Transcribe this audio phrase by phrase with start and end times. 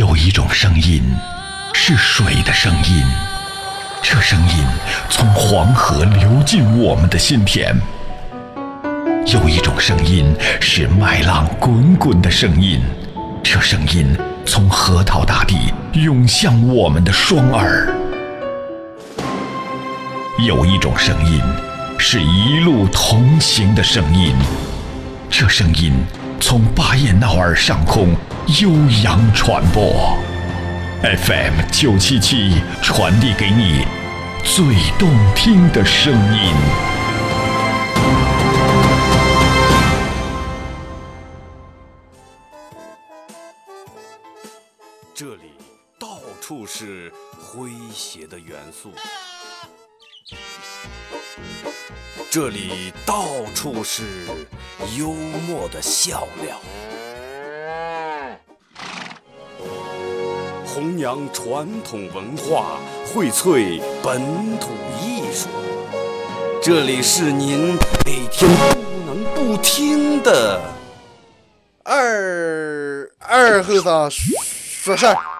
[0.00, 1.02] 有一种声音，
[1.74, 3.04] 是水的声音，
[4.00, 4.64] 这声音
[5.10, 7.76] 从黄河流进我们的心田；
[9.26, 12.80] 有一种声音是麦浪滚滚的声音，
[13.42, 17.86] 这声音从核桃大地涌向我们的双耳；
[20.38, 21.42] 有一种声音
[21.98, 24.34] 是一路同行的声音，
[25.28, 25.92] 这声音
[26.40, 28.16] 从巴彦淖尔上空。
[28.58, 28.68] 悠
[29.04, 30.18] 扬传播
[31.02, 33.84] ，FM 九七七传递给你
[34.42, 34.64] 最
[34.98, 36.52] 动听的声音。
[45.14, 45.52] 这里
[45.96, 48.92] 到处是诙谐的元素，
[52.30, 54.02] 这里到处是
[54.96, 56.60] 幽默的笑料。
[60.64, 64.20] 弘扬传统文化，荟萃本
[64.58, 64.70] 土
[65.02, 65.48] 艺术。
[66.62, 70.60] 这里是您每天不能不听的
[71.82, 75.39] 二二后生说事儿。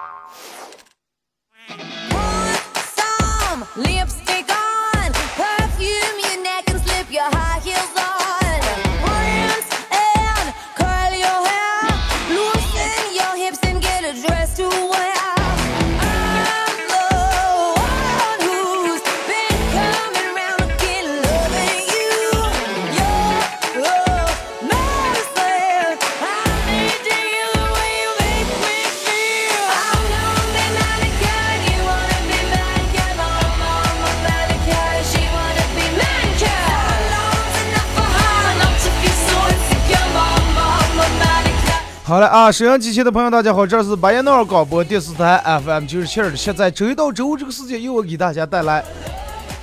[42.41, 46.35] 啊，收音机前的朋友，大家好，这是巴彦淖尔广播电视台 FM 九十七的。
[46.35, 48.83] 现在周一到周五这个时间，由我给大家带来，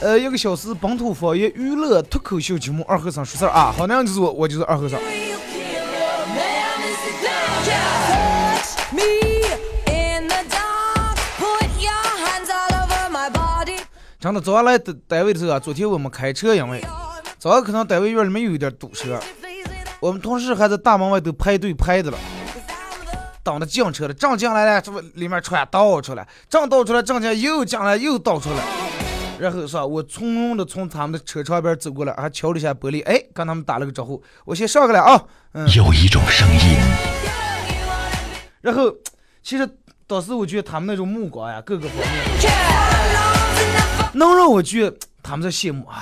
[0.00, 3.75] 呃，一个小时本土方言娱乐脱口秀节目《二和尚说事儿》啊。
[3.76, 5.00] 好，那样就是我，我就是二和尚。
[14.20, 16.80] 真的，早上来单位的时候啊，昨天我们开车，因为
[17.41, 19.19] 早上可能单位院里面有一点堵车，
[19.98, 22.19] 我们同事还在大门外都排队排的了。
[23.48, 28.62] 等着进车了，正进来了，这不里面船倒出来，正倒出来，正进又进来又倒出来，
[29.41, 35.25] 然后说，我从容的从他们的车窗边走过来，还敲了一下玻璃，哎，跟他们打了个招呼，我先上个来啊。
[35.54, 35.66] 嗯。
[35.75, 36.76] 有一种声音。
[38.60, 38.92] 然后，
[39.42, 39.66] 其实
[40.06, 42.06] 当时我觉得他们那种目光呀，各个方面，
[44.12, 45.97] 能让我觉得他们在羡慕，哎，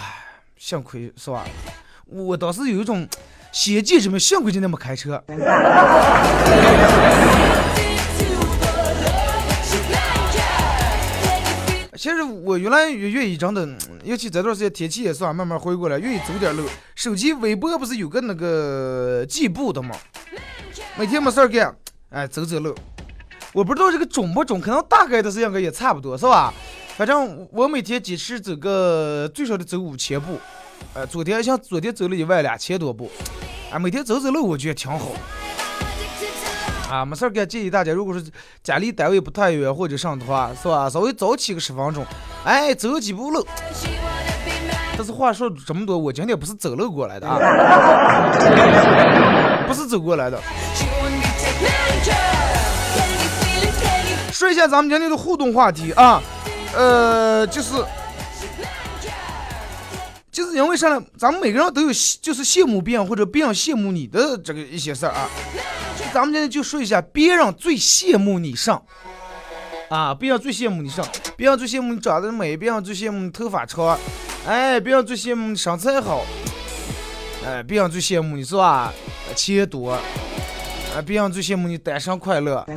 [0.58, 1.44] 幸亏是吧？
[2.06, 3.08] 我当时有一种。
[3.52, 5.22] 先见什么，幸亏就那么开车。
[11.96, 13.66] 其实我原来也愿意真的，
[14.04, 16.64] 尤其这段时间天气也算慢慢回过来，愿意走点路。
[16.94, 19.96] 手机微博不是有个那个计步的吗？
[20.96, 21.74] 每天没事干，
[22.10, 22.74] 哎，走走路。
[23.52, 26.52] 我不知道这个准不准，可能大概的是应该也差不多，是吧？
[26.96, 30.38] 反正我每天坚持走个最少得走五千步。
[30.94, 33.10] 呃，昨天像昨天走了一万两千多步。
[33.70, 35.08] 啊，每天走走路，我觉得挺好。
[36.88, 38.24] 啊，没事儿干，建议大家，如果是
[38.62, 40.88] 家离单位不太远或者上的话，是吧？
[40.88, 42.06] 稍微早起个十分钟，
[42.44, 43.44] 哎，走几步路。
[44.96, 47.36] 但是话说这么多，我今天不是走路过来的啊，
[49.66, 50.40] 不是走过来的。
[54.32, 56.22] 说一下咱们今天的互动话题啊，
[56.74, 57.74] 呃，就是。
[60.36, 61.02] 就是因为啥呢？
[61.16, 61.88] 咱们每个人都有
[62.20, 65.26] 就是羡慕别人或者别人羡慕你的这个一些事儿啊。
[65.98, 68.82] 就咱们今天就说一下别人最羡慕你上
[69.88, 71.02] 啊，别人最羡慕你上，
[71.38, 73.98] 别人最羡慕你长得美，别人最羡慕你头发长，
[74.46, 76.20] 哎，别人最羡慕你身材好，
[77.46, 78.92] 哎，别人最羡慕你是吧？
[79.34, 80.00] 钱多，啊，
[81.06, 82.62] 别人最羡慕你单身快乐。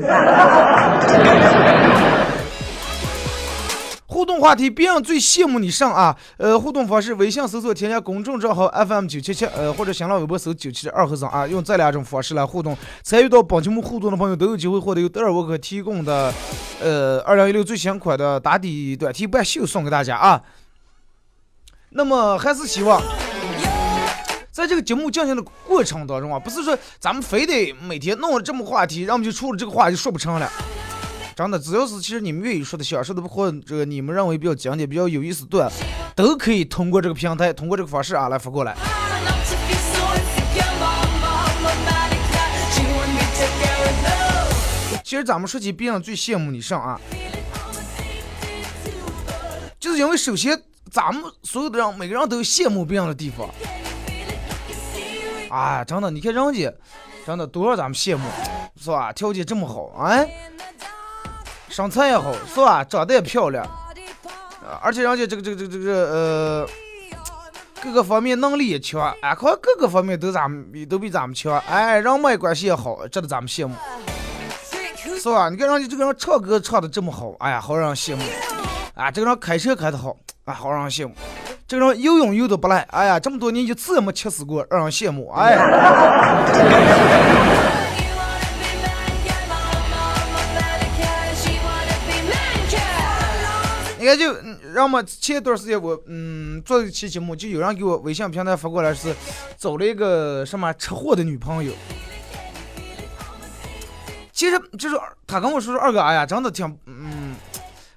[4.30, 6.16] 互动话题，别人最羡慕你上啊！
[6.38, 12.78] 呃，互动方式：微信搜索添加公众账号 FM 九七七，呃，或者新浪微博搜九七二和尚啊，用这两种方式来互动。
[13.02, 16.32] 参与到本节目互动的朋友都有机会获得由德尔沃克提供的
[16.80, 20.40] 呃二零一六最新款的打底短 T 半袖送给大家啊。
[21.90, 23.02] 那么还是希望
[24.52, 30.48] 在这个节目进行的过程当中啊，不是说咱们非得每天弄了这么话题，然后就出了这个话就说不成了。
[31.40, 35.72] 真的，只要是其实你们愿意说的、想说的，或这个你们认为比较经典、比较有意思段，
[36.14, 38.76] 都可以通过这个平台、通过这个方式啊来发过来。
[45.02, 47.00] 其实咱们说起别人最羡慕你上啊，
[49.80, 50.62] 就是因为首先
[50.92, 53.50] 咱们所有的人每个人都有羡慕别人的地方。
[55.52, 56.74] 哎，真的，你看人家，
[57.26, 58.28] 真的多让咱们羡慕，
[58.76, 59.14] 是吧？
[59.14, 60.30] 条件这么好，哎，
[61.80, 62.84] 身材也好，是吧？
[62.84, 63.66] 长得也漂亮，
[64.82, 66.70] 而且人家这个这个这个这个呃，
[67.82, 73.74] 各个方面能力也强，哎，好像各个方面都咱们都比咱们强，哎，人脉关系也好，值得咱们羡慕，
[75.22, 75.48] 是吧？
[75.48, 78.24] 你看人家这个人唱歌唱的这么好，哎呀，好让人羡慕，
[78.96, 81.14] 啊，这个人开车开的好，啊，好让人羡慕。
[81.66, 85.32] 这个人游泳游的不赖，哎呀，这么多年一次也没吃死过，让人羡慕。
[85.32, 85.56] 哎，
[94.10, 94.36] 你看就
[94.74, 99.14] 让么前一段时间我嗯做一期节目，就有人给我微信平台发过来是
[99.56, 101.72] 找了一个什么车祸的女朋友。
[104.32, 107.36] 其实就是他跟我说说二哥，哎呀，真的挺嗯。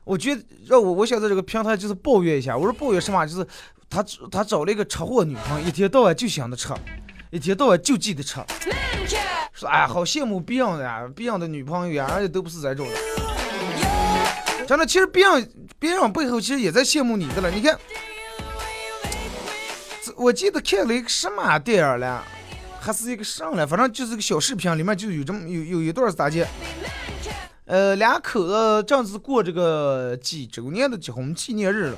[0.05, 2.55] 我觉得让我，我想在这个平台就是抱怨一下。
[2.55, 3.25] 我说抱怨什么？
[3.25, 3.47] 就是
[3.89, 6.75] 他他找了一个车祸女朋友，一天到晚就想着车，
[7.31, 8.45] 一天到晚就记得车。
[9.55, 12.95] 说哎呀，好羡慕别人呀，别人的女朋友呀，而且都不是这种的。
[14.67, 17.51] 真的，其实别人别人背后其实也在羡慕你的了。
[17.51, 17.77] 你看，
[20.15, 22.25] 我记得看了一个什么电影了，
[22.79, 26.47] 还是一个什么，反正就是个小视频，里面就有这么有有一段是咋的？
[27.65, 31.97] 呃，两口子正是过这个几周年的结婚纪念日了，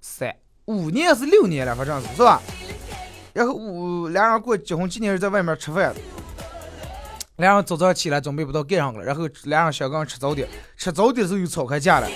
[0.00, 0.34] 三
[0.64, 2.42] 五年是六年了，反正是是吧？
[3.32, 5.94] 然后五两人过结婚纪念日，在外面吃饭，
[7.36, 12.08] 两人早早起来准备不到盖上了，然后两人想刚吃早点，吃早点的时候又吵开架了，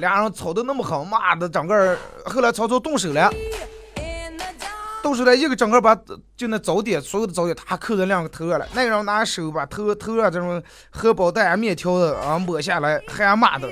[0.00, 3.32] 俩人吵得那么狠，骂的，整个后来曹操动手了。
[5.02, 5.94] 动手了一个整个把
[6.34, 8.66] 就那早点所有的早点，他扣在两个头上了。
[8.72, 13.70] 那个人拿手把头头上这种荷包蛋啊、面条的啊抹下来，还骂的。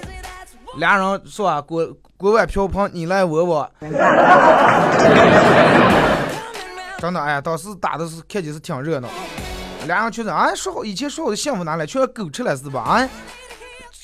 [0.76, 1.60] 俩人是吧？
[1.60, 1.86] 锅
[2.16, 3.70] 锅碗瓢盆你来我往。
[6.98, 9.08] 真的哎呀，当时打的是看起是挺热闹。
[9.86, 12.80] 俩人确实哎，说好以前说好的幸福哪来，全是狗吃了是吧？
[12.80, 13.08] 啊，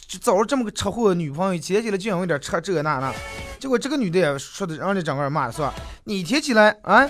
[0.08, 3.12] 就找了这么个车祸女朋友，接起来就因为点车这个那那。
[3.58, 5.74] 结果这个女的也说的，让你整个人骂是吧？
[6.04, 7.06] 你提起来啊，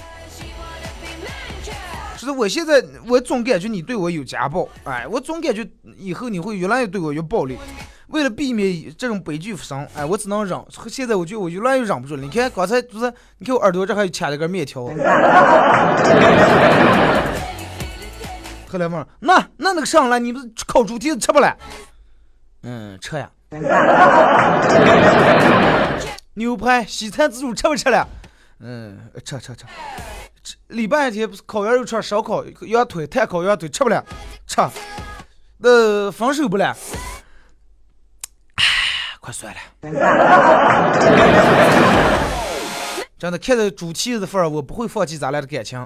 [2.17, 5.65] 就是我现在我总感觉你对我有家暴，哎，我总感觉
[5.97, 7.57] 以后你会越来越对我越暴力。
[8.09, 10.61] 为了避免这种悲剧发生，哎，我只能忍。
[10.89, 12.23] 现在我觉得我越来越忍不住了。
[12.23, 14.83] 你看刚才不是，你看我耳朵这还卡了根面条。
[18.71, 21.57] 后来嘛那那那个上来，你不是烤猪蹄子吃不了？
[22.63, 23.31] 嗯，吃呀。
[26.35, 28.07] 牛排、西餐、自助吃不吃了？
[28.61, 29.65] 嗯，吃吃吃。
[30.69, 34.05] 礼拜天不是烤羊肉串、烧烤、羊腿、炭烤羊腿吃不了？
[34.47, 34.61] 吃。
[35.59, 36.77] 那分手不了？
[38.57, 38.65] 哎，
[39.21, 39.59] 快算了。
[43.19, 45.85] 真的看着猪蹄子的份儿，我不会放弃咱俩的感情。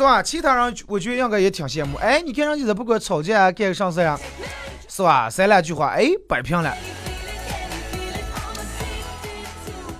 [0.00, 0.22] 是吧？
[0.22, 1.98] 其他人我觉得应该也挺羡慕。
[1.98, 4.18] 哎，你看人家不管吵架啊干个啥事呀，
[4.88, 5.28] 是吧？
[5.28, 6.74] 三两句话，哎，摆平了。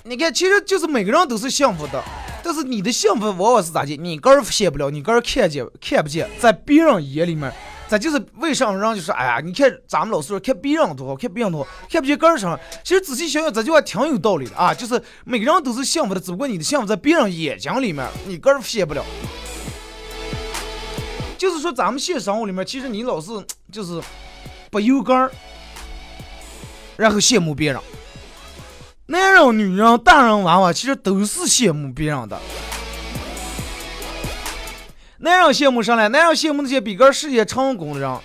[0.05, 2.03] 你看，其实就是每个人都是幸福的，
[2.43, 3.95] 但是你的幸福往往是咋的？
[3.99, 7.53] 你个人显不了，你个人看见看不见，在别人眼里面，
[7.87, 12.59] 咱就是为什么人就说，哎呀，你看咱们老是说看别人多好，看别人多好，看不见个人什么？
[12.83, 19.05] 其实仔细想想，这句话挺有道理的啊，就是每个人都是幸福的，只不过你的幸福在别人眼睛里面，你个人显不了。
[21.41, 23.31] 就是说，咱们现实生活里面，其实你老是
[23.73, 23.99] 就是
[24.71, 25.33] 不油杆儿，
[26.99, 27.81] 然后羡慕别人。
[29.07, 32.39] 男人、女人、大人、娃娃，其实都是羡慕别人的。
[35.21, 36.09] 男人羡慕啥嘞？
[36.09, 38.19] 男人羡慕那些比个事业成功的人，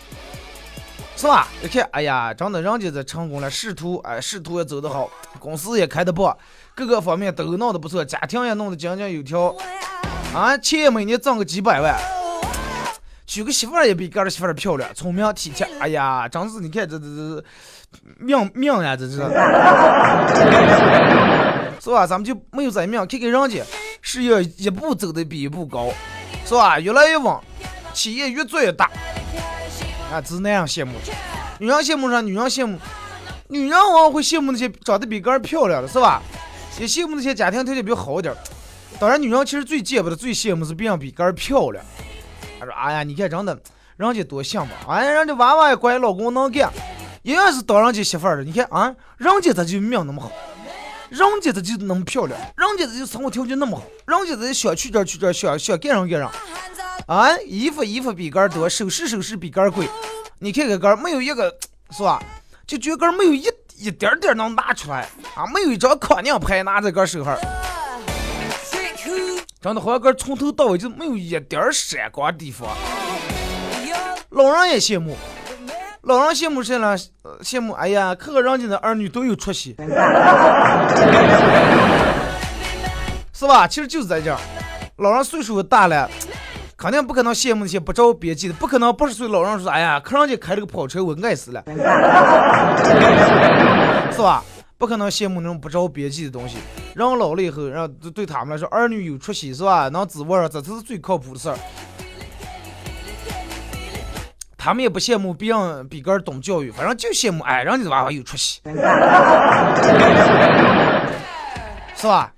[1.15, 1.47] 是吧？
[1.63, 6.37] 一看，哎呀，真的，人家在成功了，仕途哎，仕途也走得好，公司也开得棒，
[6.75, 9.55] 各个方面都弄得不错，家庭也弄得井井有条，
[10.33, 11.97] 啊，钱每年挣个几百万。
[13.27, 15.67] 娶个媳妇儿也比干儿媳妇儿漂亮、聪明、体贴。
[15.79, 17.43] 哎呀，真是你看这这这
[18.19, 19.17] 命命呀，这是
[21.81, 22.05] 是吧？
[22.07, 23.63] 咱们就没有这命，看看人家
[24.01, 25.91] 事业一步走的比一步高，
[26.45, 26.79] 是吧？
[26.79, 27.35] 越来越稳，
[27.93, 28.89] 企业越做越大。
[30.11, 30.93] 啊，只是那样羡慕。
[31.59, 32.21] 女人羡慕啥？
[32.21, 32.77] 女人羡慕，
[33.47, 36.21] 女人往往会羡慕那些长得比哥漂亮的，是吧？
[36.79, 38.33] 也羡慕那些家庭条件比较好一点。
[38.99, 41.83] 当然，女人其实最见不得、最羡慕是别人比哥漂亮。
[42.65, 43.57] 说：“哎呀，你看真的，
[43.97, 44.91] 人家多幸福！
[44.91, 46.71] 哎呀，人家娃娃也乖，老公能干，
[47.23, 48.43] 一样是当人家媳妇儿的。
[48.43, 50.31] 你看啊，人家咋就命那么好？
[51.09, 56.31] 人家这就那么漂亮，人家这就生活条件那么好，人家这想去这儿去这儿，想想干上干上。
[57.07, 59.87] 啊，衣服衣服比杆儿多，首饰首饰比杆儿贵。
[60.39, 61.55] 你看看杆儿，没有一个
[61.91, 62.21] 是吧？
[62.65, 67.37] 就觉杆儿没有一一点点能拿出来啊，没有一张康宁牌拿在杆儿手上。
[69.65, 72.69] 真的，好像杆儿从头到尾就没有一点闪光地方。
[74.29, 75.17] 老人也羡慕，
[76.03, 76.95] 老人羡慕谁呢？
[77.41, 79.75] 羡慕哎呀，看看人家的儿女都有出息，
[83.33, 83.67] 是吧？
[83.67, 84.37] 其实就是在这儿，
[84.97, 86.07] 老人岁数大了。
[86.77, 91.63] 肯定不可能羡慕那些不着边际的，不可能八十岁老人说：“哎呀，看人家开了个跑车，我爱死了，
[94.13, 94.43] 是吧？”
[94.77, 96.57] 不可能羡慕那种不着边际的东西。
[96.95, 99.89] 人老了以后，让对他们来说，儿女有出息，是吧？
[99.89, 101.57] 能指望上，这才是最靠谱的事儿。
[104.57, 108.61] 他们也不羡慕别人比个儿懂教育，反正就羡慕哎，人家的娃娃有出息，
[111.95, 112.33] 是吧？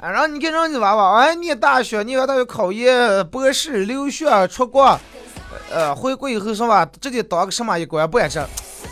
[0.00, 4.96] 啊，然后你看人家娃娃，哎，念大学，念完大学考研、博士、留学、出国，
[5.72, 8.40] 呃，回国以后是吧，直接当个什么一官半职。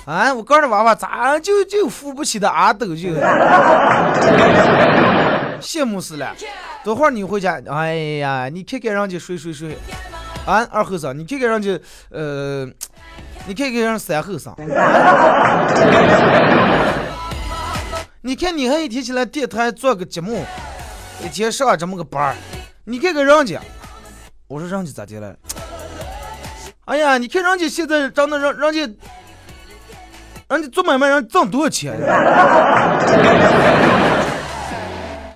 [0.08, 3.10] 啊，我告诉娃娃咋就就扶不起的阿斗就，
[5.60, 6.34] 羡慕死了。
[6.82, 9.76] 等会儿你回家，哎呀，你看看人家谁谁谁，
[10.46, 12.64] 啊，二后生，你看看人家，呃，
[13.46, 14.54] 你看看人家三后生。
[18.22, 20.42] 你看你还一天起来电台做个节目。
[21.22, 22.34] 一天上这么个班儿，
[22.84, 23.60] 你看看人家，
[24.46, 25.36] 我说人家咋的了？
[26.86, 28.88] 哎呀，你看人家现在长得人，人家，
[30.48, 31.94] 人家做买卖人挣多少钱？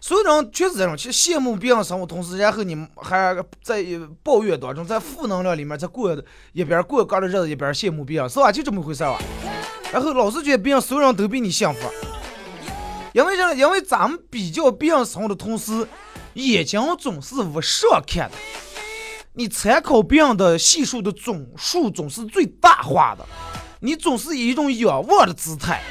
[0.01, 3.85] 所有人确实这种，其实羡慕别人生活，同时然后你还在
[4.23, 6.17] 抱怨当中，在负能量里面在过
[6.53, 8.51] 一边过干的日子，一边羡慕别人，是吧？
[8.51, 9.19] 就这么回事吧。
[9.93, 11.81] 然后老是觉得别人所有人都比你幸福。
[13.13, 13.53] 因为啥？
[13.53, 15.87] 因为咱们比较别人生活的同时，
[16.35, 18.37] 眼睛总是往上看的。
[19.35, 23.25] 你参考别人的系数的总数总是最大化的，
[23.85, 25.83] 你总是以一种仰望的姿态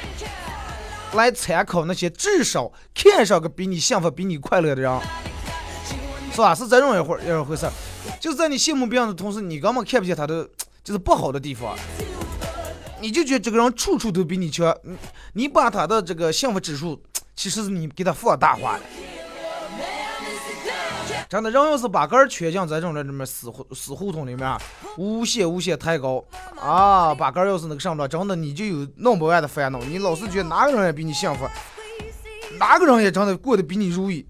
[1.12, 5.00] 来参考那些至少看上个比你幸福、比你快乐的人，
[6.32, 6.54] 是吧？
[6.54, 7.72] 是这种一回一回事儿。
[8.18, 10.48] 就是在你羡慕别人的同时，你根本看不见他的
[10.82, 11.76] 就是不好的地方。
[13.02, 14.96] 你就觉得这个人处处都比你强，你
[15.34, 16.98] 你把他的这个幸福指数，
[17.36, 18.82] 其实是你给他放大化了。
[21.32, 24.54] 真的，人要是把个儿圈进这种的这么死胡死胡同里面，
[24.98, 26.22] 无限无限抬高
[26.60, 29.78] 啊，把个儿要是那个上了，真的你就有弄不完的烦恼。
[29.78, 31.48] 你老是觉得哪个人也比你幸福，
[32.58, 34.26] 哪个人也真的过得比你如意。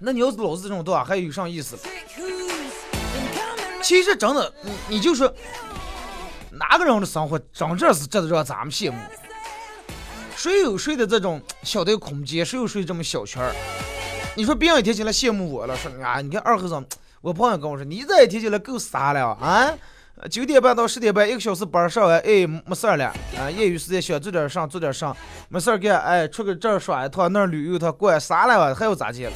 [0.00, 1.78] 那你要是老是这种的话，还有啥意思？
[3.80, 5.32] 其实真的，你你就说。
[6.50, 8.98] 哪个人的生活真正是值得让咱们羡慕？
[10.34, 13.54] 谁有谁的这种小的空间，谁有谁这么小圈儿？
[14.40, 16.82] 你说别人一天起来羡慕我了，说啊，你看二和尚，
[17.20, 19.70] 我朋友跟我说，你这一天起来够傻了啊！
[20.30, 25.14] 九点半到十点半一个小时班上完，哎，没事儿了啊，业余时间想做点上做点上，
[25.50, 29.28] 没事儿干，哎，出个这儿耍一趟，那儿旅游一趟，管啥了还要咋地？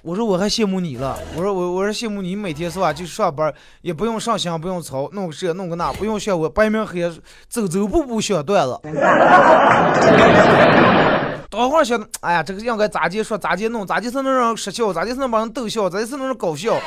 [0.00, 7.02] 我说我还羡慕你了，我说我我说羡慕你每天是吧，就上班也不用上香，不用操，弄个这弄个那，不用像我白明黑
[7.46, 8.80] 走走步步小段子。
[11.50, 16.80] 等会儿想，哎呀，这个应该咋接说咋接弄，咋接才能让失笑，咋接才能把人逗笑，咋接才能让搞笑。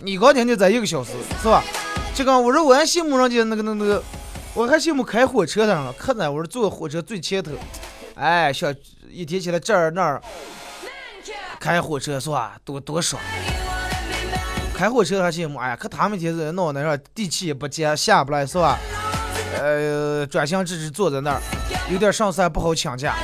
[0.00, 1.62] 你刚听就在一个小时是吧？
[2.14, 4.02] 这个我说我还羡慕人家那个那个，
[4.54, 7.52] 我还羡慕开火车的人，可呢，我说坐火车最前头，
[8.14, 8.72] 哎，小
[9.10, 10.20] 一天起来这儿那儿。
[11.60, 12.56] 开火车是吧？
[12.64, 13.20] 多多爽！
[14.72, 18.78] 开火车还羡慕，哎呀，可他们天是闹那啥，地气也不接，下不来是吧？
[19.60, 21.42] 呃，专心致志坐在那儿，
[21.90, 23.16] 有点上山不好请假。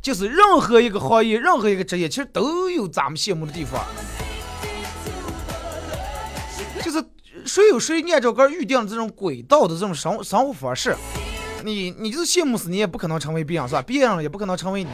[0.00, 3.82] 就是任何一个行业，任何一个职业，其实都有咱们羡慕的地方。
[6.82, 7.02] 就是
[7.46, 10.94] 谁有谁按照个预定的这种轨道的这种生生活方式，
[11.64, 13.82] 你你就是羡慕死，你也不可能成为别人是吧？
[13.82, 14.90] 别人也不可能成为你。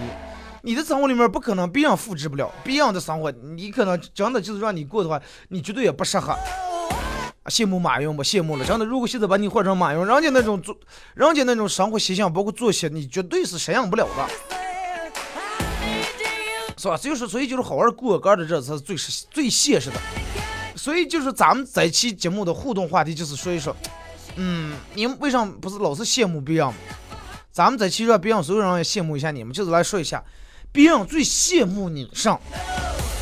[0.62, 6.36] 你的生活里面不可能别人复制不了别人的生活，你可能真的就是让你过的话，你绝对也不适合。
[7.50, 8.22] 羡慕马云不？
[8.22, 8.86] 羡慕了，真的。
[8.86, 10.76] 如果现在把你换成马云，人家那种做，
[11.14, 14.28] 人家那种生活习惯，包括作息，你绝对是适应不了的，
[16.76, 16.96] 是吧？
[16.96, 19.96] 所以说，所以就是好好过个的日子才是最实最现实的。
[20.76, 23.76] 所以就是咱们这期节目的互动话题就是说一说，
[24.36, 26.72] 嗯，你们为什么不是老是羡慕别人？
[27.52, 30.22] 咱们这期让别人所有人也羡慕一下你们，就是来说一下。
[30.72, 32.40] 别人最羡慕你上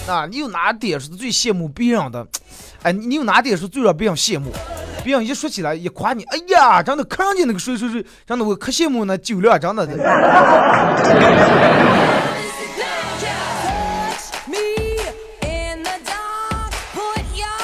[0.09, 0.27] 啊！
[0.27, 2.27] 你有哪点是最羡慕别人的？
[2.83, 4.51] 哎，你有哪点是最让别人羡慕？
[5.05, 9.87] 别人一说起来一夸你，哎呀，真的看上去那个水水水，真的我可羡慕那酒量，真的。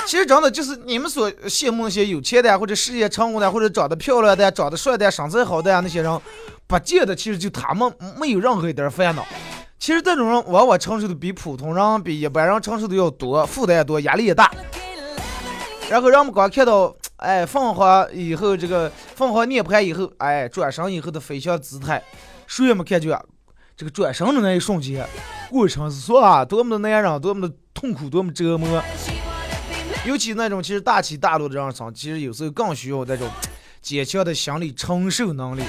[0.06, 6.20] 其实真的就是你们所羡慕那些有钱的，或者事业成功的，或者长得漂亮的、长得帅的、身材好的呀那些人，
[6.68, 9.26] 不见得其实就他们没有任何一点烦恼。
[9.84, 14.50] 其实这种人往往承受的比普通人、比一般人承受的要多，负担也多，压力也大。
[15.90, 22.02] 然后让我们光看到，哎，凤凰以后这个凤凰涅槃以后，哎，转身以后的飞翔姿态，
[22.46, 23.14] 谁也没看见
[23.76, 25.06] 这个转身的那一瞬间，
[25.50, 28.82] 过程是说啊，多么的难忍，多么的痛苦，多么折磨。
[30.06, 33.28] 尤其那种其实大起大落的人生，其实有时候更需要那种
[33.82, 35.62] 坚强的心理承受能力。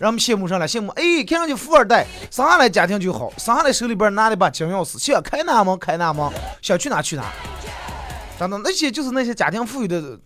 [0.00, 6.26] 让我们羡慕上了，羡慕，哎，看上去富二代，生下来家庭就好，生下来手里边拿了把金钥匙，想开哪门开哪门，
[6.62, 7.30] 想去哪去哪。
[8.38, 10.18] 等等，那些就是那些家庭富裕的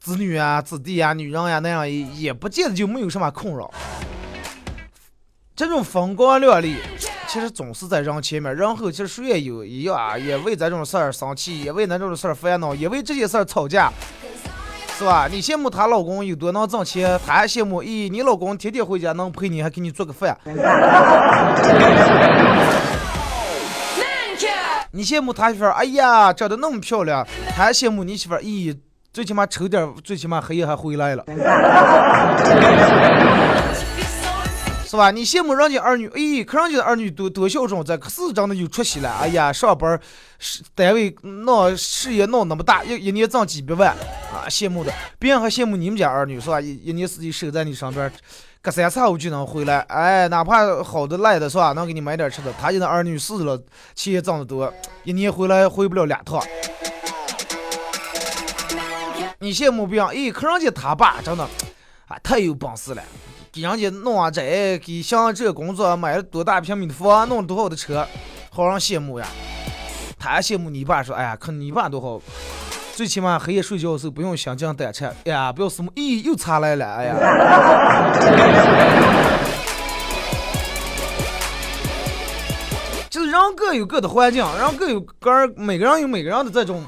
[0.00, 3.70] 子女啊、子弟啊、女人呀，那样也也不见得就没有什么困扰。
[5.54, 6.76] 这种风光亮丽，
[7.28, 13.92] 其实总是在人前面，人后其实谁也有一样啊，也为这种事儿生气，也为那种事儿烦恼，也为这些事儿吵架，
[14.98, 15.28] 是吧？
[15.30, 20.34] 你羡慕她老公有多能挣钱，她还羡慕，咦，你老公天天回家能陪你，还给你做个饭。
[24.92, 28.74] 你羡慕他媳妇儿，哎呀，长得那么漂亮，她还羡慕你媳妇儿，咦，
[29.12, 31.22] 最起码丑点，最起码黑夜还回来了，
[34.86, 35.10] 是吧？
[35.10, 40.00] 你羡慕人家儿女，哎，看人家儿女多多孝顺，这可是真的有出息了，哎呀，上班
[40.38, 43.90] 是单位闹事业闹那么大，一一年挣几百万
[44.32, 46.60] 啊，羡慕的，别人还羡慕你们家儿女，是吧？
[46.60, 48.10] 一一年四季守在你身边。
[48.62, 51.72] 隔三差五就能回来，哎，哪怕好的赖的是吧？
[51.72, 52.52] 能给你买点吃的。
[52.60, 53.62] 他家的儿女死了，
[53.94, 54.72] 钱挣得多，
[55.04, 56.42] 一年回来回不了两趟。
[59.38, 60.08] 你羡慕不样？
[60.08, 61.44] 哎，看人家他爸真的
[62.08, 63.02] 啊，太有本事了，
[63.56, 68.06] 给人家弄啊这，给像这工作买了多大平米的房，弄了多好的车，
[68.50, 69.26] 好让羡慕呀。
[70.18, 72.20] 他羡慕你爸说，哎呀，可你爸多好。
[72.94, 77.16] 最起码黑夜睡觉的时候不用心惊胆颤，哎呀，不要什么，咦，又查来了，哎呀。
[83.08, 86.84] 就是人各有各的环境，人各有各，每个人有每个人的这种，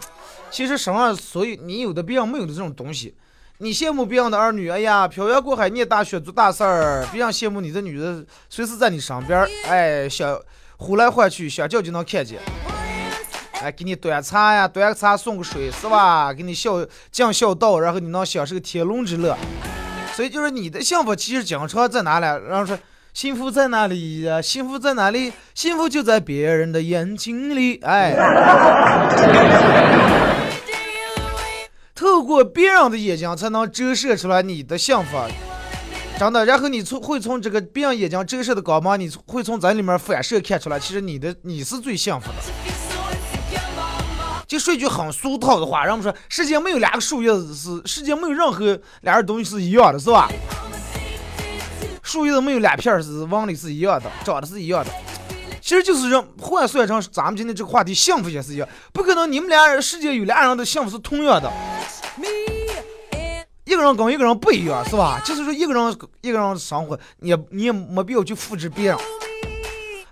[0.51, 3.15] 其实身上所以你有的别人没有的这种东西。
[3.61, 10.39] 你羡慕别人的儿女，哎呀，漂洋过海念大学做大事儿，别人羡慕你的女的随时在你身边，哎，想
[10.77, 12.39] 呼来唤去，想叫就能看见。
[13.61, 16.33] 哎，给你端茶呀，端个茶送个水，是吧？
[16.33, 19.37] 给你孝尽孝道，然后你能享受天伦之乐。
[20.13, 22.27] 所以就是你的幸福其实经常在哪里？
[22.49, 22.79] 然后说
[23.13, 24.41] 幸福在哪里呀？
[24.41, 25.33] 幸福在哪里？
[25.53, 27.81] 幸福就在别人的眼睛里。
[27.83, 28.15] 哎，
[31.99, 35.19] 透过别人的眼睛才能折射出来你的幸福，
[36.17, 36.47] 真的。
[36.47, 42.35] 然后你从会从这个别人眼睛折射的光芒，你会从这里面反射看出来，其实你的你是最幸福的。
[44.47, 50.31] 就说一句很俗套的话，人们说世界没有两个树叶子是，世界没有任何两样东西是一样的，是吧？
[52.05, 54.91] 树叶子没有两片是纹理是一样的，长得是一样的。
[55.69, 61.53] 其实就是让换算成咱们今天这个话题，幸福也是一样，不可能你们俩人世界有俩人的幸福是同样的。
[63.67, 65.21] 一个人跟一个人不一样，是吧？
[65.23, 68.97] 就是说一个人一个人生活，你你也没必要去复制别人。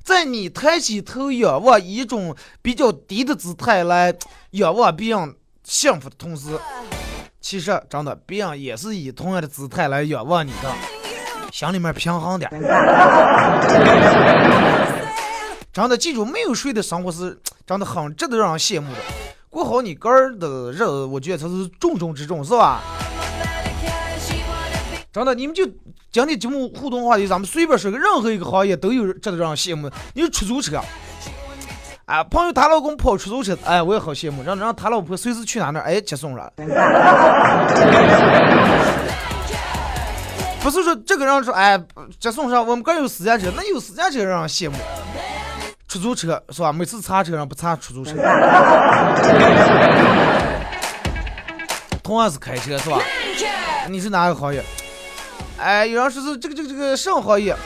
[0.04, 4.14] 在你抬起头仰望一种比较低的姿态来
[4.50, 6.50] 仰望别人幸福的同时，
[7.40, 10.70] 其实真的别人也是以同样的姿态来仰望你的，
[11.50, 12.50] 心里面平衡点。
[15.76, 18.98] 真的记住，没有谁的生活是真的很值得让人羡慕的。
[19.50, 22.80] 过好你个人的日子，我觉得才是重中之重，是吧？
[25.12, 25.68] 真的，你们就。
[26.10, 29.90] 今天节目互动话题，咱们随便说个，任何一个行业都有值得让人羡慕。
[30.14, 30.80] 你说出租车，
[32.06, 36.50] 啊，朋友她老公跑出租车，哎，我也好羡慕，让让他老婆随时去哪哪，哎，接送了。
[40.62, 41.78] 不是说这个人说，哎，
[42.18, 44.76] 接送上，我们这有私家车，那有私家车让人羡慕。
[45.88, 46.72] 出租车是吧？
[46.72, 48.12] 每次查车上不查出租车。
[52.02, 52.98] 同样是开车是吧？
[53.88, 54.62] 你是哪个行业？
[55.58, 57.56] 哎，有人说是这个这个这个什么行业？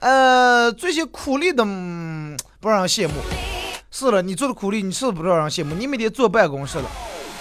[0.00, 1.64] 呃，最些苦力的
[2.60, 3.14] 不让人羡慕。
[3.90, 5.74] 是了，你做的苦力，你是不让人羡慕。
[5.74, 6.84] 你每天坐办公室了，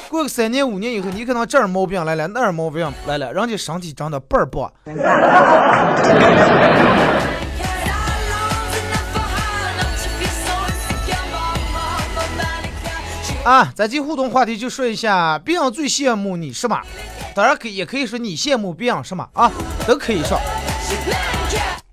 [0.10, 4.69] 过个三年五年以后，你可能这儿毛病来了，那儿毛病来了，人家身体长得倍儿棒。
[13.43, 16.80] 啊，咱这互动话题就说一下，别人最羡慕你什么？
[17.34, 19.49] 当然可以，也可以说你羡慕别人什么啊，
[19.88, 20.38] 都可以说。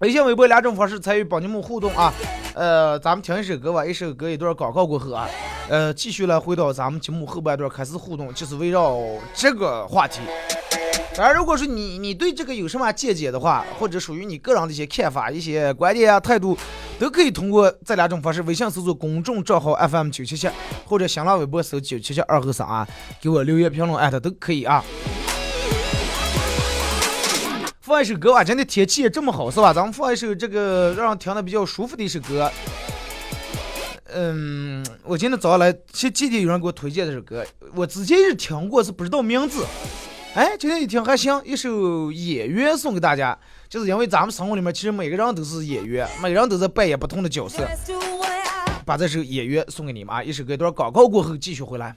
[0.00, 2.12] 微信、微博两种方式参与帮你们互动啊。
[2.54, 5.28] 呃，咱们听一首歌吧，一首歌一段广告过后啊，
[5.68, 8.98] 呃，继续来回到咱们节目后半段开始互动，就是围绕
[9.32, 10.20] 这个话题。
[11.16, 16.58] 当然，如果说你你对这个有什么见解的话，或者属于你个人的一些看法、一些观点啊、态度，
[16.98, 20.46] 都可以通过这两种方式：微信搜索公众账号 FM 九七七，
[20.84, 22.86] 或者新浪微博搜九七七二和三啊，
[23.18, 24.84] 给我留言评论艾特都可以啊。
[27.80, 29.72] 放一首歌吧，今天天气也这么好，是吧？
[29.72, 32.52] 咱们放一首这个让人听的比较舒服的一首歌。
[34.12, 37.42] 嗯，我今天早上来，前几天有人给我推荐这首歌，
[37.74, 39.64] 我之前是听过，是不知道名字。
[40.36, 43.38] 哎，今天一听还行，一首演员送给大家，
[43.70, 47.66] 就是因为咱们生活里面其实每个人都是演员，每个人都在扮演不同的角色，
[48.84, 50.22] 把这首演员送给你们啊！
[50.22, 51.96] 一首歌一段广告过后继续回来。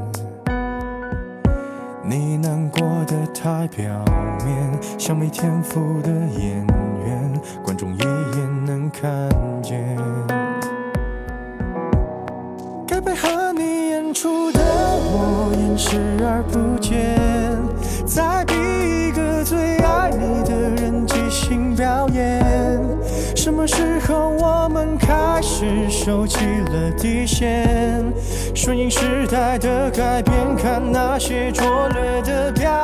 [3.43, 3.87] 太表
[4.45, 6.63] 面，像没天赋的演
[7.03, 9.11] 员，观众一眼能看
[9.63, 9.97] 见。
[12.85, 17.17] 该配合你演出的我演视而不见，
[18.05, 22.79] 再逼一个最爱你的人即兴表演。
[23.35, 28.05] 什么时候我们开始收起了底线？
[28.53, 32.80] 顺应时代的改变，看那些拙劣的表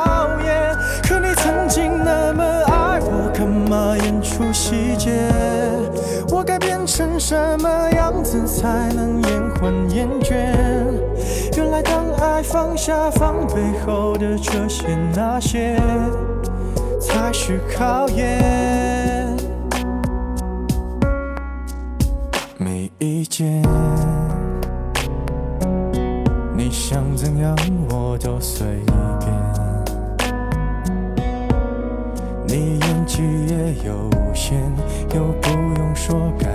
[3.68, 5.10] 我，干嘛演出细节？
[6.30, 10.34] 我该变成什么样子才能延缓厌倦？
[11.54, 15.76] 原来当爱放下防备后的这些那些，
[16.98, 19.36] 才是考验。
[22.56, 23.62] 没意见，
[26.56, 27.54] 你想怎样
[27.90, 28.66] 我都随。
[32.48, 34.56] 你演技也有限，
[35.14, 36.48] 又不用说感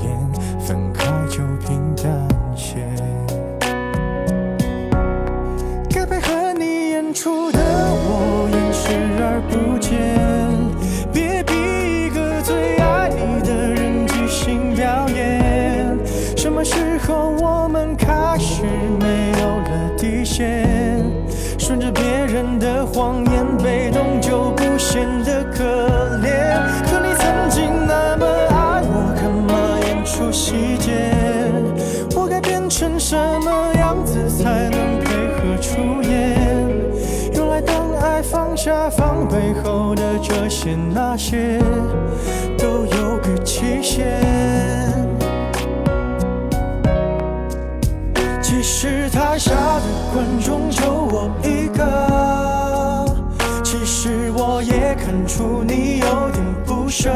[0.00, 2.76] 言，分开就平淡些。
[5.90, 9.90] 该配合你演出的我演视而不见，
[11.12, 11.52] 别逼
[12.06, 15.98] 一个最爱你的人即兴表演。
[16.36, 18.62] 什么时候我们开始
[19.00, 21.02] 没有了底线？
[21.58, 25.21] 顺着别人的谎言，被动就不显
[33.12, 36.34] 什么样子才能配合出演？
[37.34, 41.58] 原来当爱放下防备后的这些那些，
[42.56, 44.18] 都有个期限。
[48.40, 49.82] 其实台下的
[50.14, 53.14] 观众就我一个，
[53.62, 57.10] 其实我也看出你有点不舍，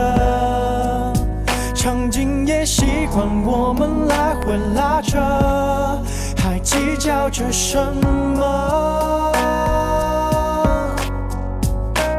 [1.75, 5.17] 场景也习惯我们来回拉扯，
[6.99, 7.77] 计较着什
[8.35, 9.33] 么？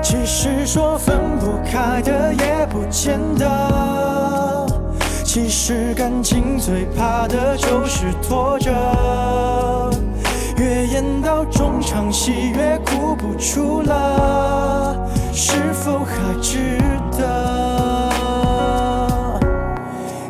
[0.03, 4.67] 其实说分不开的也不见得。
[5.23, 8.71] 其实感情最怕的就是拖着，
[10.57, 14.95] 越演到中场戏越哭不出了，
[15.33, 16.77] 是否还值
[17.17, 17.25] 得？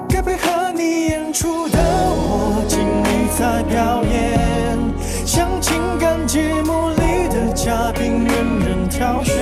[0.08, 4.17] 该配合你演出的我尽力在表演，
[6.28, 9.34] 节目里的嘉宾任人挑选。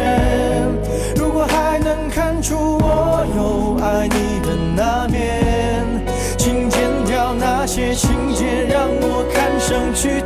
[1.18, 5.84] 如果还能看出我有爱你的那面，
[6.38, 10.22] 请剪掉那些情节，让我看上去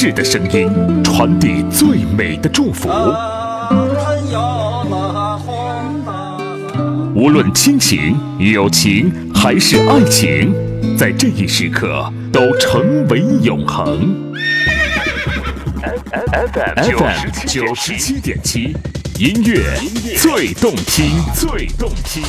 [0.00, 0.70] 质的声音，
[1.02, 2.88] 传递最美的祝福。
[7.16, 10.54] 无论亲情、友情还是爱情，
[10.96, 14.32] 在这一时刻都成为永恒。
[16.30, 16.84] FM
[17.48, 18.76] 九十七点七，
[19.18, 19.64] 音乐
[20.16, 22.22] 最动听，最动听。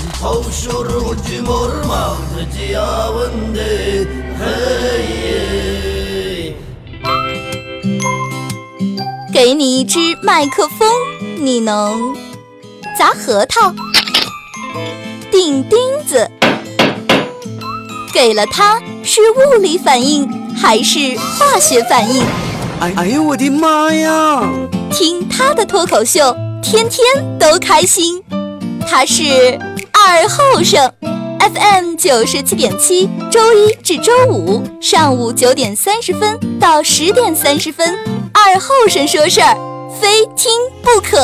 [9.41, 10.85] 给你一支麦克风，
[11.37, 12.13] 你能
[12.97, 13.73] 砸核桃、
[15.31, 16.29] 钉钉子。
[18.13, 22.21] 给了它，是物理反应还是化学反应？
[22.81, 24.41] 哎哎呦我的妈呀！
[24.91, 28.21] 听他的脱口秀，天天都开心。
[28.85, 29.57] 他是
[29.93, 30.91] 二后生
[31.39, 37.97] ，FM 九十七点七，周一至周五上午九点三十分到十点三十分。
[38.33, 39.55] 二后生说事儿，
[39.99, 41.17] 非听不可。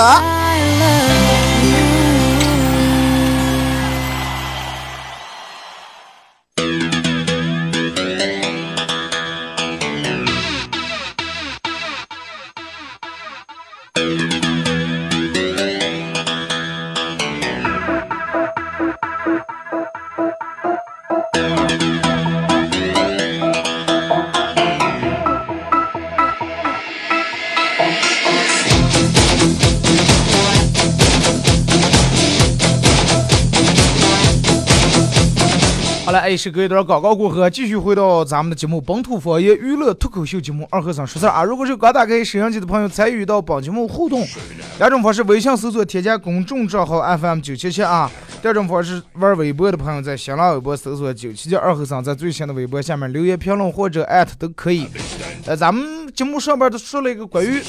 [36.06, 41.44] 好了，哎，是隔一段广告过后，继续回到咱们的节目《本土方言娱乐脱口秀节目》二和尚说事儿啊。
[41.44, 44.24] 如果是刚打开摄像机的朋友，参与到本节目互动，
[44.78, 48.08] 两种方式：微信搜索添加公众账号 FM 九七七啊；
[48.39, 54.88] 第二种方式，玩微博的朋友在新浪微博搜索九七七二和尚，在最新的微博下面留言评论或者艾特都可以。
[55.48, 57.60] 呃，咱们节目上边都说了一个关于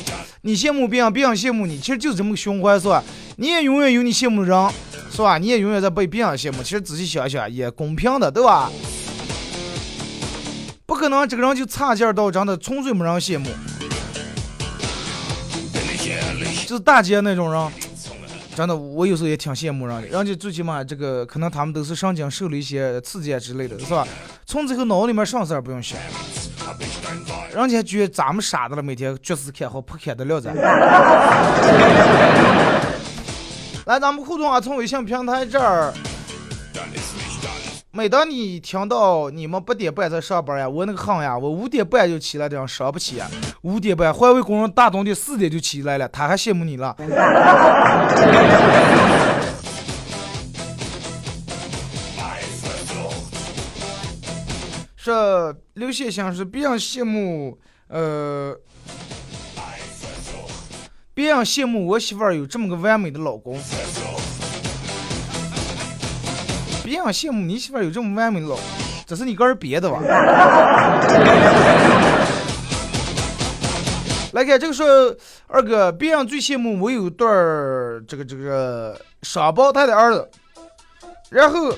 [0.43, 3.03] 你羡慕别人，别人羡慕你，其实就是这么个循环，是吧？
[3.37, 4.71] 你也永远有你羡慕的人，
[5.11, 5.37] 是吧？
[5.37, 6.63] 你也永远在被别人羡慕。
[6.63, 8.71] 其实仔细想想，也公平的，对吧？
[10.85, 13.49] 不可能这个人就差劲儿到真的纯粹没人羡慕，
[16.67, 17.73] 就是大姐那种人，
[18.55, 20.09] 真的我有时候也挺羡慕人的。
[20.09, 24.07] 人家最起码这个可能他们都是上经受了一些刺激啊之类的，是吧？
[24.47, 25.99] 从此以后脑里面啥事儿不用想，
[27.53, 30.55] 人家觉得咱们傻的了，每天绝死看好不看的了咱。
[33.87, 34.61] 来，咱们互动啊！
[34.61, 35.93] 从微信平台这儿，
[37.97, 43.27] 每当你听到你们八点半在上班呀，我那个恨呀，我五点半就起来，这样伤不起呀。
[43.63, 46.95] 五点半，环卫工人大冬天四点就起来了，他还羡慕你了。
[54.95, 58.55] 说刘先生是别人羡慕，呃。
[61.15, 63.59] 别人羡慕我媳妇儿有这么个完美的老公，
[66.87, 68.65] 别人羡慕你媳妇有这么完美的老公，
[69.05, 69.99] 这是你个人别的吧？
[74.33, 74.87] 来看这个说
[75.49, 80.31] 二哥，别人最羡慕我有对儿这个这个双胞胎的儿子，
[81.29, 81.75] 然后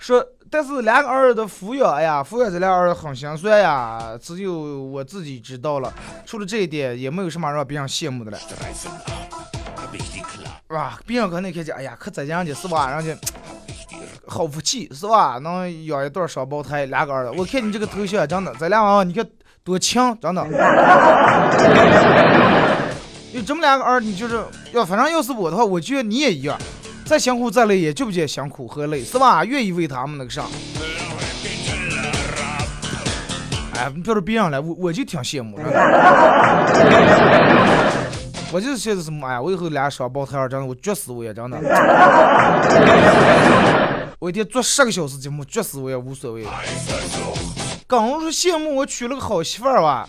[0.00, 0.26] 说。
[0.54, 5.90] 但是两个儿子的抚养，哎呀，抚养这俩儿子很心酸呀，只有我自己知道了。
[6.26, 8.38] 除了这一点，也没有什么让别人羡慕的了。
[10.68, 12.90] 哇，别人可能看见，哎呀，可这样的是吧？
[12.90, 13.16] 人家
[14.32, 15.38] 好福气是吧？
[15.42, 17.32] 能养一对双胞胎，两个儿子。
[17.36, 19.22] 我看你这个头像，真的，咱俩娃娃你看
[19.62, 20.42] 多强，真的。
[23.32, 24.42] 有这么两个儿，你就是
[24.72, 26.58] 要，反正要是我的话，我觉得你也一样。
[27.04, 29.44] 再辛苦再累也就不见辛苦和累，是吧？
[29.44, 30.44] 愿意为他们那个啥。
[33.76, 35.64] 哎，你别说别人了，我我就挺羡慕的。
[38.52, 41.58] 我就是现在什么哎呀，我以后俩双胞胎儿，真的我绝死我也真的。
[44.22, 46.46] 我一天做十个小时节目，绝死我也无所谓。
[47.88, 50.08] 刚说羡慕我娶了个好媳妇儿吧？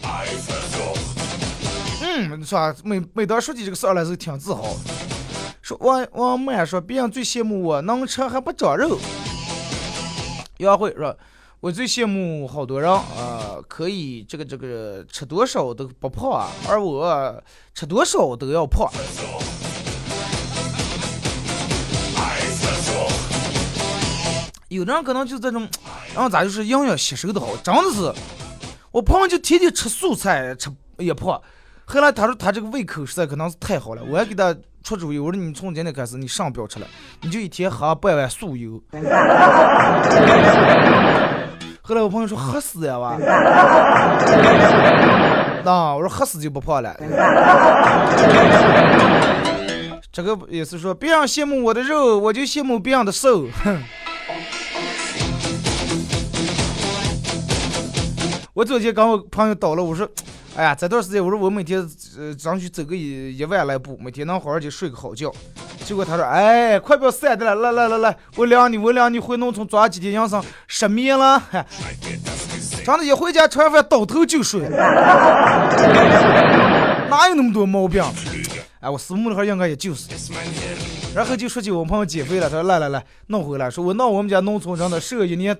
[2.00, 2.76] 嗯，是吧？
[2.84, 4.76] 每每当说起这个事儿来，是挺自豪。
[5.64, 9.00] 说王王满说，别人最羡慕我能吃还不长肉。
[10.58, 11.18] 杨慧说，
[11.60, 18.88] 我最羡慕好多人啊，可以这个这个吃多少都不胖啊，而我吃多少都要胖。
[24.74, 25.68] 有的人可能就这种，
[26.14, 28.14] 然后咋就是营养吸收的好，真的是。
[28.92, 31.42] 我朋友就天天吃素菜，吃也胖。
[31.86, 34.56] 后来他说他这个胃口实在可能是太好了，我还给他。
[34.84, 36.86] 出主意，我说你从今天开始，你上不要吃了，
[37.22, 38.84] 你就一天喝半碗素油。
[41.82, 43.18] 后来我朋友说喝死呀哇，
[45.64, 46.94] 那我说喝死就不胖了。
[50.12, 53.48] 这个也是说，别人羡慕我的肉，我就羡慕别人的瘦。
[53.64, 53.82] 哼。
[58.54, 60.08] 我昨天跟我朋友叨了，我说，
[60.56, 61.80] 哎呀，这段时间我说我每天
[62.20, 65.34] 呃争取走个一一万来步，每天能好好的睡个好觉。
[65.84, 71.42] 结果他说，哎，快不要散的了，来来来来，我领你，我领你回农村抓几天养生失眠了。
[72.86, 74.70] 真的，一回家吃完饭倒头就睡，
[77.10, 78.04] 哪有那么多毛病？
[78.82, 80.10] 哎，我私募的话应该也就是。
[81.16, 85.58] 然后就说起我朋友减肥了，他说来来来，弄回来，说我弄我们家农村真的瘦一年。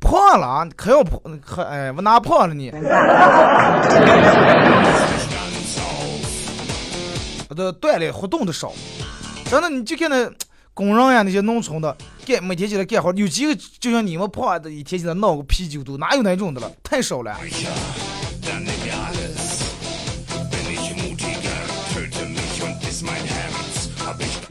[0.00, 0.68] 胖了啊！
[0.76, 2.70] 可要胖，可哎，我哪胖了你？
[7.48, 8.72] 我的锻炼活动的少，
[9.46, 10.30] 真的，你就看那
[10.72, 16.70] 工人呀，那些农村的，干每天起来干活，有几个就像你们胖的，一天起来闹个啤酒肚，哪有那种的了？
[16.82, 17.36] 太少了。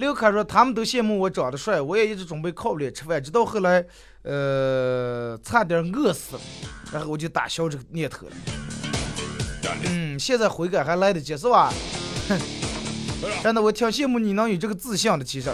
[0.04, 3.82] 刘凯说：“他们都羡慕我长得帅，我也一直准备靠脸吃饭，直到后来，
[4.24, 6.42] 呃，差点饿死了，
[6.92, 8.34] 然后我就打消这个念头了。
[9.86, 11.74] 嗯，现在悔改还来得及，是吧？
[12.28, 12.38] 哼，
[13.42, 15.50] 真的，我挺羡慕你能有这个自信的，其实。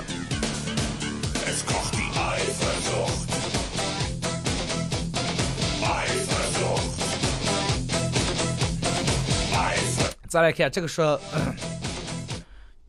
[10.27, 11.21] 再来看这个说。”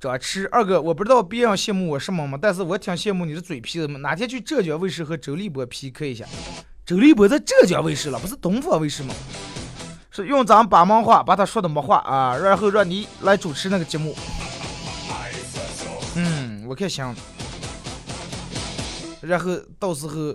[0.00, 2.38] 张弛二哥，我不知道别人羡慕我什么吗？
[2.40, 3.98] 但是我挺羡慕你的嘴皮子嘛。
[4.00, 6.24] 哪天去浙江卫视和周立波 PK 一下？
[6.86, 9.14] 周立波在浙江卫视了，不是东方卫视吗？
[10.10, 14.16] 是用咱巴门话把他说的没话啊，然后让你来主持那个节目。
[16.16, 17.14] 嗯，我看行。
[19.20, 20.34] 然后到时候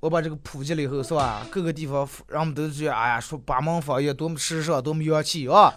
[0.00, 1.46] 我把这个普及了以后，是吧？
[1.50, 5.74] 各个地方人们都觉得，哎呀，说巴门方言多么时尚，多么洋气啊！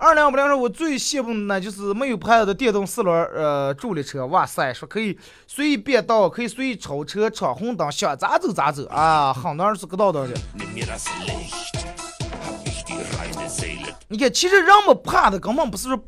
[0.00, 4.24] 二两不两说，我最羡慕的呢就是没有牌子的电动四轮呃助力车。
[4.26, 9.34] 哇塞，说可以随意变道，可以随意超车、闯红灯，想咋走咋走啊！
[9.34, 10.30] 很多人是个道道的。
[14.06, 15.98] 你看，其实人们怕的根本不是说，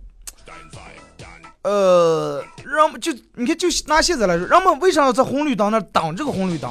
[1.63, 6.71] 呃，人们就你看，就拿现在来说，人们为啥要在红绿灯那等这个红绿灯？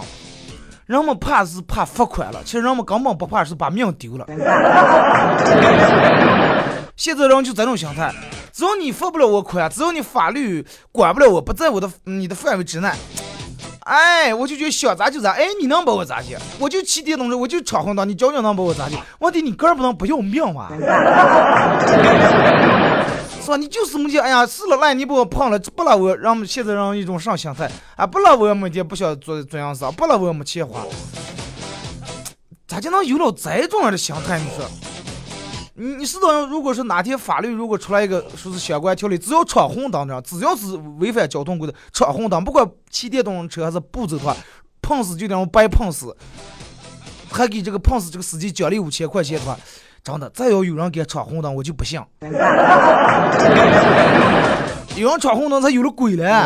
[0.86, 4.26] 人们怕是怕罚款了，其实人们根本不怕是把命丢了。
[7.00, 8.14] 现在人就这种心态，
[8.52, 12.92] 只要你罚不了我款，只要你法律管不了我，不在我的你的范围之内，
[13.86, 16.36] 哎，我就觉得想咋就咋，哎，你能把我咋地？
[16.60, 18.98] 我就骑电动车，我就闯红灯，你究竟能把我咋地？
[19.20, 20.68] 问题你个人不能不要命吗？
[23.42, 23.56] 是吧？
[23.56, 27.72] 你就是目前，哎呀，死了赖你把我碰了，不了我，让现在让一种啥心态？
[27.96, 30.82] 啊，不了我每天不想做做样子，不了我没钱花，
[32.68, 34.38] 咋就能有了这种样的心态？
[34.38, 34.70] 你说？
[35.82, 44.36] 你你是道，如果是哪天法律如果出来一个说是相关条例，只要闯红灯的，只要是违反交通规则，闯红灯，不管骑电动车还是不走的话，
[44.82, 46.13] 碰死就那种白碰死，
[47.32, 49.58] 还给这个碰死这个司机奖励五千块钱的话，
[50.04, 51.98] 真的，再要有人敢闯红灯，我就不信。
[54.98, 56.46] 有人闯红灯才有了鬼了。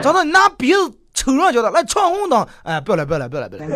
[0.00, 3.74] 真的，你拿鼻子抽人家的来闯红灯，哎，不要来，不要来，不要来，不要来。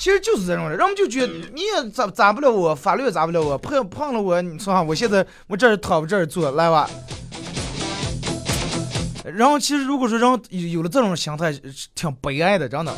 [0.00, 6.88] 其实就是这种的，人们就觉得你也咋咋不了我，法律也咋不了我，碰碰了我，你说哈，我现在 我这儿躺，我这儿坐，来吧。
[9.22, 11.52] 然后其实如果说人有了这种心态，
[11.94, 12.96] 挺悲哀的，真的。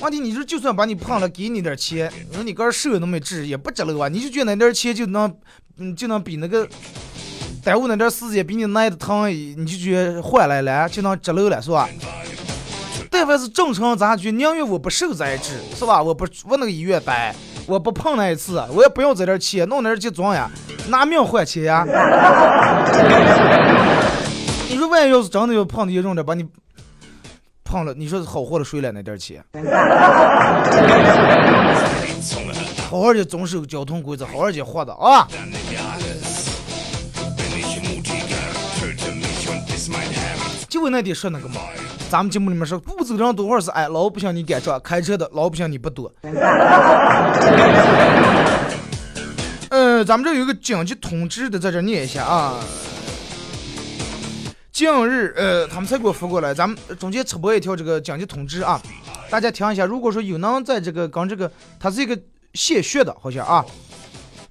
[0.00, 4.08] 问题你说就算把你碰了，给你点钱，你说你个人手都没治，也不值了吧？
[4.08, 5.36] 你就觉得那点钱就能，
[5.78, 6.64] 嗯，就能比那个
[7.64, 11.88] 耽误那点时间，比你耐的疼，你就觉得换来了就能值了了，是吧？
[13.10, 16.02] 但凡是正常，咱就宁愿我不受这一治，是吧？
[16.02, 17.34] 我不我那个医院待，
[17.66, 20.50] 我不碰那一次，我也不用在这去弄那去装呀，
[20.88, 21.84] 拿命换钱呀。
[24.68, 26.46] 你说万一要是真的要碰的严重点，把你
[27.64, 29.42] 碰了，你说好活的谁来那点钱？
[32.90, 35.28] 好好的遵守交通规则，好好的活的啊！
[40.68, 41.60] 就为那点说那个嘛。
[42.10, 46.10] 咱们节目里面说，不走人多会儿是哎，老不想你赶车，开车的老不想你不躲。
[49.68, 52.54] 嗯， 咱们这有一个紧急通知的，在这念一下啊。
[54.72, 58.80] 近日，呃，他们才给我发过来，咱们中间插播一条这个紧急通知啊，
[59.28, 59.84] 大家听一下。
[59.84, 62.18] 如果说有能在这个刚这个，它是一个
[62.54, 63.62] 献血的，好像啊。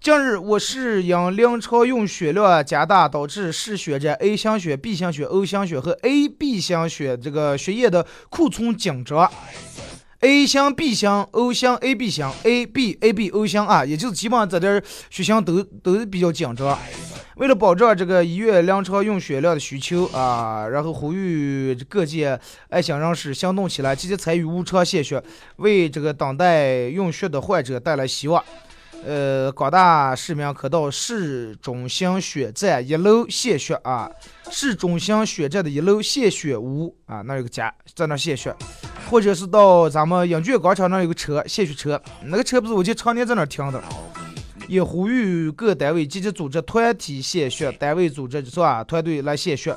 [0.08, 9.30] 近日，我市因临床用血量加大，导致失血者 A 型血、B 型血、O 型血和 AB 型血这个血液的库存紧张。
[10.22, 16.80] A 型、B 型、O 型、AB 型、AB、AB、O 型啊，也就是基本上这点血型都都比较紧张。
[17.36, 22.40] 为了保障这个医院临床用血量的需求啊，然后呼吁各界
[22.70, 25.22] 爱心人士行动起来，积极参与无偿献血，
[25.58, 28.42] 为这个等待用血的患者带来希望。
[29.06, 34.10] 呃，广大市民可到市中心血站一楼献血啊，
[34.52, 38.54] 市中心血站的一楼献血屋啊，那有个家，在那献血，
[39.10, 43.82] 或者是到咱们英俊广场那有个车献血车，那个车不是我就常年在那停的。
[44.68, 48.84] 也呼吁各单位积极组织团体献血，单位组织是吧？
[48.84, 49.74] 团队来献血，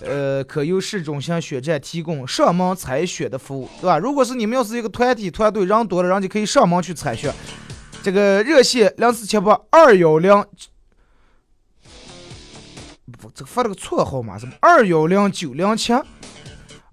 [0.00, 3.98] 呃，可由市中心血站提供上门采血的服务，对吧？
[3.98, 7.30] 如果是你们要是一个团体团队人多了，人就可以上门去采血。
[8.06, 10.32] 这个热线零四七八二幺零，
[13.18, 16.04] 不，这个发了个错号码，什么二幺零九零七二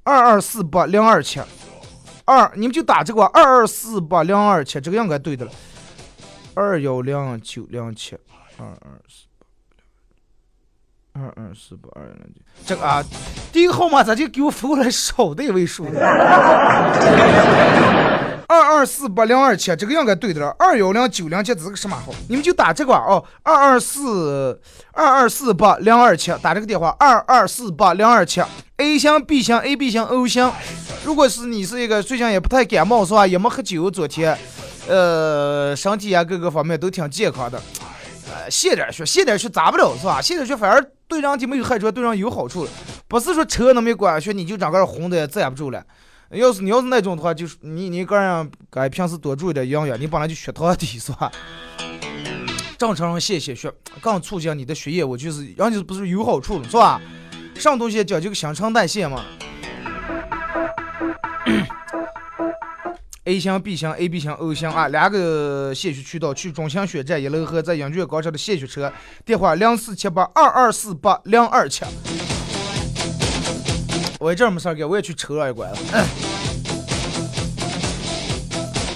[0.03, 1.39] 二四八零二七
[2.25, 5.51] 二，你们就打这个二二四八零二七，这个应该对的了。
[6.55, 8.17] 二幺零九零七
[8.57, 9.27] 二二四
[11.13, 13.03] 二二四八二零九，这个啊，
[13.51, 15.99] 第一个号码咋就给我发过来少的一位数呢？
[18.47, 20.55] 二二四八零二七，这个应该对的了。
[20.59, 22.11] 二幺零九零七这是个什么号？
[22.27, 24.59] 你们就打这个哦，二二四
[24.91, 28.41] 二二四八零二七，打这个电话二二四八零二七。
[28.77, 30.51] A 型、B 型、AB 型、O 型。
[31.05, 33.25] 如果是你是一个最近也不太感冒是吧？
[33.25, 34.37] 也没喝酒，昨天。
[34.87, 37.61] 呃，身体啊，各个方面都挺健康的。
[38.29, 40.21] 呃，献点血，献点血咋不了是吧？
[40.21, 40.83] 献点血反而
[41.13, 42.67] 对人体没有害处，对人有好处。
[43.07, 45.83] 不是说车那么一管血，你就整个红的站不住了。
[46.31, 49.99] 要是你要是那种的话，就是你你个人该平时多注意点营养。
[49.99, 51.31] 你本来就血糖低是吧？
[52.77, 56.99] 正常人献献血，更促进你的血液，我就是人家不是有好处了是吧？
[57.55, 59.23] 上东西讲究个新陈代谢嘛。
[63.25, 68.91] A 型、B 型、AB 型、O 型啊，两个献血渠道：去中心血站一楼和在英俊广场的献血车。
[69.23, 71.85] 电话：零四七八二二四八零二七。
[74.19, 75.77] 我这没事儿干，我也去抽了一管了。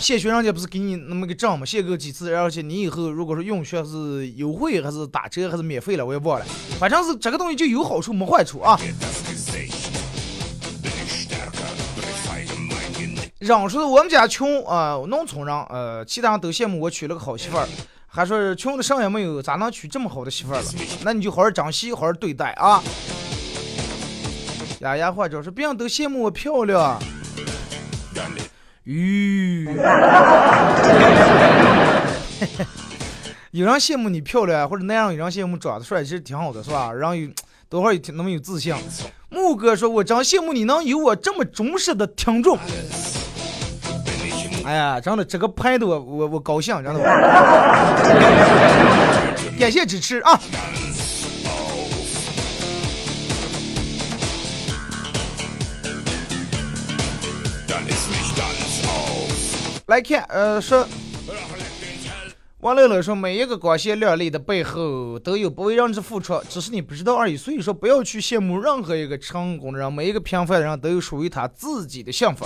[0.01, 1.65] 献血人家不是给你那么个证吗？
[1.65, 6.45] 献够几次，而且你以后如果说用血是优惠还是打折还是免费了，我也忘了。
[6.77, 8.77] 反正是这个东西就有好处没坏处啊。
[13.39, 17.67] 人说我们家穷啊，农村人，呃，其他人都羡慕我娶了个好媳妇儿，
[18.07, 20.63] 还说穷的啥也没有，咋能娶这么好的媳妇儿了？
[21.03, 22.81] 那你就好好珍惜，好好对待啊。
[24.79, 26.99] 丫丫话就是别人都羡慕我漂亮，
[28.85, 29.65] 吁，
[33.51, 36.91] 有人羡慕你漂亮，或者那样有人羡慕长得帅，其实挺好的，是吧？
[36.91, 37.29] 然后有
[37.69, 38.73] 多少有那么有自信。
[39.29, 42.57] 木哥说：“我真羡慕你能有我这么忠实的听众。”
[44.67, 46.99] 哎呀，真的，这个拍的我我我高兴，真的。
[49.57, 50.37] 感谢支持啊！
[59.85, 60.85] 来看，呃，说
[62.59, 67.37] 王乐乐说，每一个光鲜亮丽的背后都有不为人知付出，只是你不知道而已。
[67.37, 72.45] 所以说，不要去羡慕任何一个成功的人，每一个平凡的人都有属于他自己的幸福。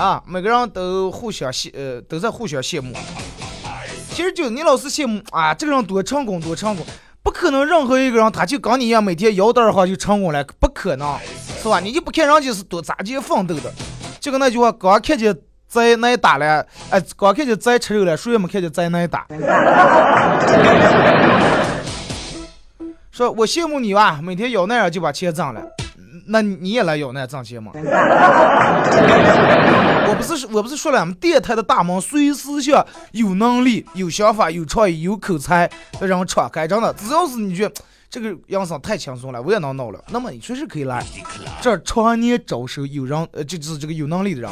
[0.00, 2.96] 啊，每个人都互相羡，呃，都在互相羡慕。
[4.12, 6.86] 其实就你老是羡慕啊，这个人多成功，多成功，
[7.22, 11.18] 不可能任何一个人他就跟你一样每天摇单话就成功了，不可能，
[11.62, 11.80] 是吧？
[11.80, 13.70] 你就不看人家是多咋地奋斗的。
[14.18, 15.36] 就跟那句话，刚看见
[15.68, 19.26] 在那打了，哎，刚看见在吃肉了，谁也没看见在那打。
[23.12, 25.60] 说我羡慕你吧，每天摇那样就把钱挣了。
[26.30, 27.72] 那你也来要那挣钱吗？
[30.08, 35.68] 我不是我不是说了，我们电台的大门随时向有能力、有想法、有创意、有口才
[35.98, 37.74] 的人敞开，真的，只要是你觉得
[38.08, 41.04] 这个养生太轻松了，我也能弄了，那么你随时可以来。
[41.60, 44.50] 这常年招收有人，呃，就是这个有能力的人。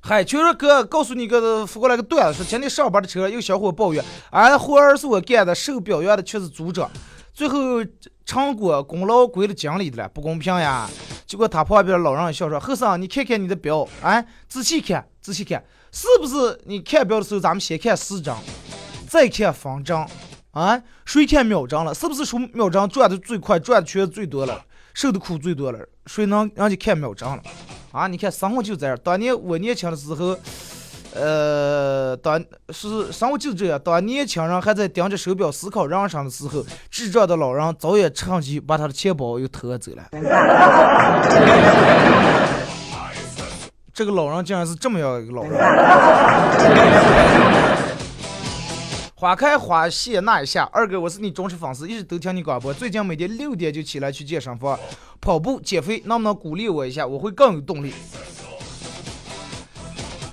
[0.00, 6.90] 嗨，就是哥，告诉你个发过来个段子，说今天上班的车有小伙抱怨，俺活儿是我干的，受表扬的却是组长，
[7.32, 7.58] 最后
[8.26, 10.88] 成果功劳归了经理的了，不公平呀！
[11.26, 16.60] 结果他旁边老人笑说：“后生，你看看你的表，哎，仔细看，仔细看，是不是？
[16.66, 18.34] 你看表的时候，咱们先看时针，
[19.08, 19.96] 再看分针，
[20.50, 21.94] 啊，谁看秒针了？
[21.94, 24.62] 是不是说秒针转的最快，转的圈最多了，
[24.92, 25.78] 受的苦最多了？
[26.06, 27.42] 谁能让你看秒针了？”
[27.92, 28.98] 啊，你看生活就这样。
[29.04, 30.34] 当年我年轻的时候，
[31.14, 40.02] 呃，当是生活就这样，当年轻人还在盯着手表思考人生的时候，智障的老人早已趁机把他的钱包又偷走了。
[43.92, 45.52] 这个老人竟然是这么样一个老人。
[49.22, 52.74] 花开花谢那一下，二哥，我是你忠实粉丝，一直都听你广播。
[52.74, 54.76] 最近每天六点就起来去健身房
[55.20, 57.06] 跑步减肥，能不能鼓励我一下？
[57.06, 57.94] 我会更有动力。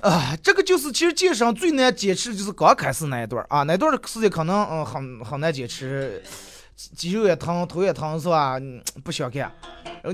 [0.00, 6.20] 啊，这个就是其实健身最难坚持就是刚开始那一段啊，那段时间可能嗯很很难坚持，
[6.74, 8.56] 肌肉也疼，头也疼是吧？
[9.04, 9.52] 不想干，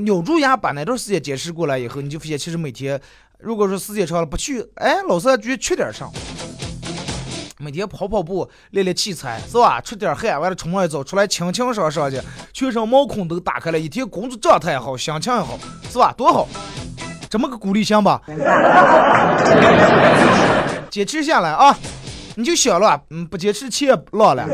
[0.05, 3.01] 咬住牙把那段时间坚持过来以后，你就发现其实每天
[3.39, 6.11] 如果说时间长了不去，哎，老是觉得缺点啥。
[7.59, 9.81] 每天跑跑步，练练器材是吧？
[9.81, 15.59] 出点汗，完了冲一澡出来清清爽爽的，全身毛孔都打开了，一天工作状态也好，心情也好，
[15.91, 16.13] 是吧？
[16.17, 16.47] 多好！
[17.31, 18.21] 这么个鼓励行吧？
[20.91, 21.77] 坚持下来啊！
[22.37, 24.47] 你就想了，嗯，不坚持钱浪了。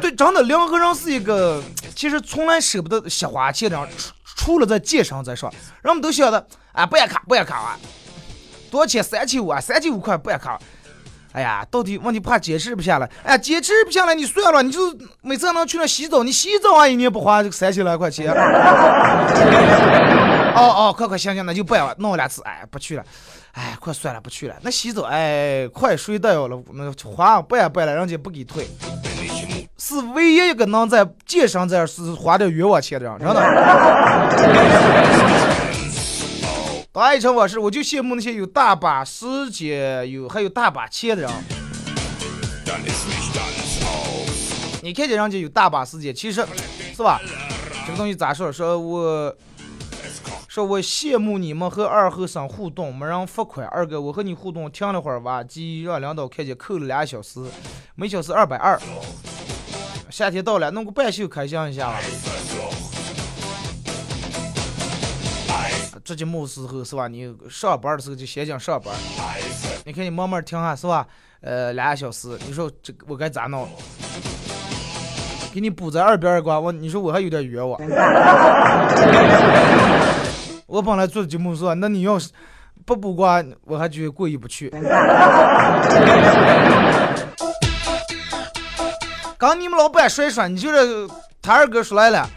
[0.00, 1.62] 对，真的，两个人是一个，
[1.94, 3.78] 其实从来舍不得瞎花钱的，
[4.36, 5.52] 除了在健身在上，
[5.82, 7.78] 人们都晓得，啊，不要卡，不要卡啊！
[8.74, 9.00] 多少钱？
[9.00, 9.60] 三千五啊！
[9.60, 10.58] 三千五块不要卡。
[11.30, 13.08] 哎呀，到底问题怕坚持不下来。
[13.22, 14.80] 哎呀，坚持不下来，你算了，你就
[15.22, 18.32] 每次能去那洗澡，你洗澡啊，一年不花这个三千来块钱。
[20.56, 22.42] 哦哦，快快行行，那就不要弄两次。
[22.42, 23.04] 哎，不去了。
[23.52, 24.56] 哎，快算了，不去了。
[24.62, 28.68] 那洗澡，哎，快睡到了，那花不要不了，人家不给退。
[29.78, 33.40] 是唯一一个能在健身这儿是花点冤枉钱的人，真的。
[36.94, 41.30] 当爱情往事，我就羡慕那些有大把时间、有还有大把钱的人。
[44.80, 46.46] 你看见人家有大把时间，其实
[46.94, 47.20] 是吧？
[47.84, 48.52] 这个东西咋说？
[48.52, 49.36] 说我
[50.46, 53.66] 说我羡慕你们和二后生互动，没人付款。
[53.66, 57.44] 二哥，我和你互动停了会儿吧，即让领导看见扣了俩小时，
[57.96, 58.80] 每小时二百二。
[60.10, 61.98] 夏天到了，弄个半袖开箱一下吧。
[66.04, 67.08] 做节目时候是吧？
[67.08, 68.94] 你上班的时候就先讲上班。
[69.84, 71.06] 你看你慢慢听下是吧？
[71.40, 73.66] 呃，俩小时，你说这我该咋弄？
[75.54, 77.80] 给你补在二边儿关，我你说我还有点冤枉。
[80.66, 81.72] 我本来做节目是吧？
[81.72, 82.28] 那你要是
[82.84, 84.68] 不补瓜，我还觉得过意不去。
[89.38, 91.08] 刚你们老板说一说，你就是
[91.40, 92.28] 他二哥说来了，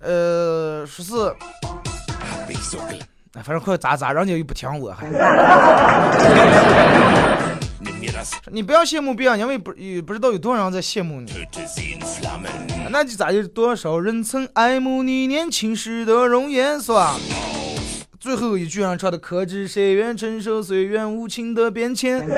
[0.00, 1.12] 呃，说是。
[3.34, 5.06] 反正快咋咋，人家又不听我还。
[8.50, 9.72] 你不要羡慕别人，因为不
[10.06, 11.32] 不知道有多少人在羡慕你。
[12.90, 17.16] 那就咋就多少人曾爱慕你年轻时的容颜，是吧？
[18.20, 22.18] 最后一句上唱的，可知谁愿承受岁月无情的变迁？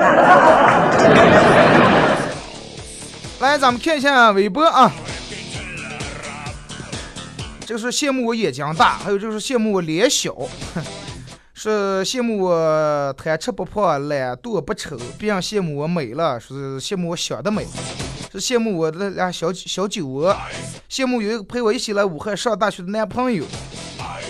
[3.41, 4.91] 来，咱们看一下微博啊。
[7.65, 10.35] 这是羡慕我眼睛大，还有就是羡慕我脸小，
[11.55, 17.65] 是羡慕我贪吃不胖、懒惰不丑，别人羡慕我美了，是羡慕我想的美，
[18.31, 20.37] 是羡慕我的俩小小酒窝，
[20.87, 23.43] 羡慕有一个陪我一起来武汉上大学的男朋友，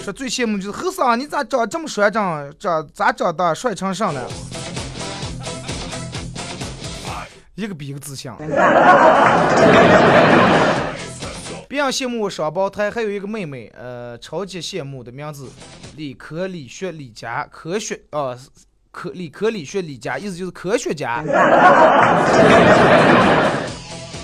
[0.01, 4.25] 说最羡慕就是后生，你咋长这么帅，长长咋长大帅成上了？
[7.55, 8.31] 一个比一个自信。
[11.76, 15.49] 别人羡慕我双胞胎，还有一个妹妹，呃，超级羡慕的名字，
[15.97, 18.34] 理科理学李家，科学啊，
[18.91, 21.15] 科理科理学李家，意思就是科学家。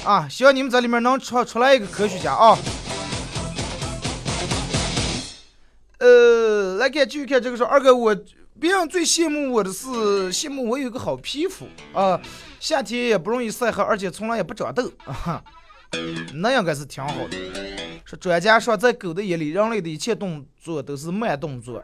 [0.06, 2.58] 啊，希望你们在里面能出出来一个科学家啊。
[6.00, 8.16] 呃，来看继续看这个说，二哥我，
[8.62, 12.18] 别人最羡慕我的是羡慕我有个好皮肤啊，
[12.62, 15.44] 夏天也不容易晒黑，而且从来也不长痘啊。
[16.34, 17.38] 那应该是挺好的。
[18.06, 21.84] 说专家说，在狗的眼里，人类的一切动作都是慢动作，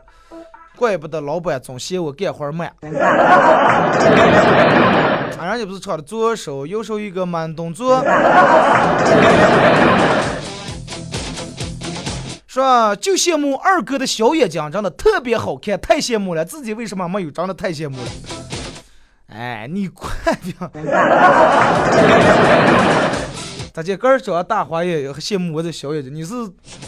[0.75, 2.73] 怪不得老板总嫌我干活慢。
[2.81, 2.89] 啊，
[5.41, 8.03] 人家不是唱的左手右手一个慢动作。
[12.47, 16.43] 说就羡慕二哥的小眼睛长得特别好看，太羡慕了。
[16.43, 18.07] 自己为什么没有长得太羡慕了？
[19.27, 20.55] 哎，你快点！
[23.77, 26.11] 大姐，个儿长大花眼，羡慕我的小眼睛。
[26.11, 26.33] 你是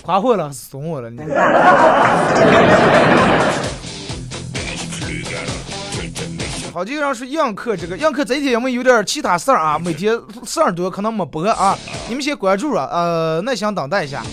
[0.02, 1.08] 夸我了还是怂我了？
[1.08, 1.22] 你。
[6.74, 11.78] 好这个人说映客这个映客这几天因为有点其他事儿啊，每天事儿多，可能没播啊。
[12.08, 14.24] 你们先关注啊，呃，耐心等待一下，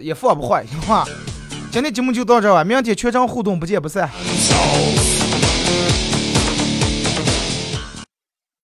[0.00, 1.04] 也放不坏，行吧？
[1.70, 4.08] 今天节目就到这吧，明天全程互动，不见不散。